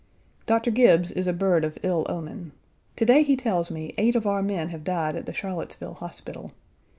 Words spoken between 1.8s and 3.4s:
ill omen. To day he